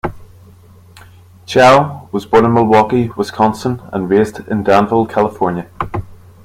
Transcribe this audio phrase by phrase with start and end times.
[1.45, 5.67] Chiao was born in Milwaukee, Wisconsin and raised in Danville, California.